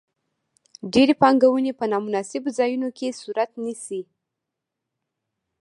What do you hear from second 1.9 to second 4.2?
نا مناسبو ځایونو کې صورت نیسي.